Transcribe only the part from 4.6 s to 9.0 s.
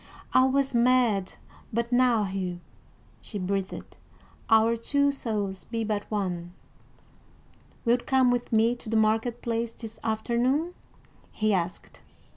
two souls be but one." "Wilt come with me to the